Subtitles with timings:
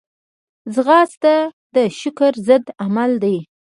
[0.73, 1.35] ځغاسته
[1.75, 3.37] د شکر ضد عمل دی